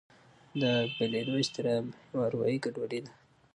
دا 0.61 0.73
بېلېدو 0.95 1.33
اضطراب 1.41 1.85
یوه 2.11 2.23
اروایي 2.27 2.57
ګډوډي 2.63 2.99
ده. 3.05 3.11